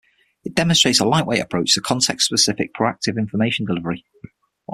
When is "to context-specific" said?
1.75-2.73